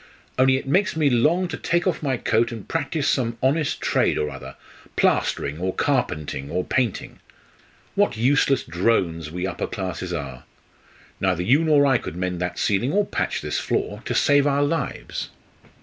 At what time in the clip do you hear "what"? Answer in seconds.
7.93-8.17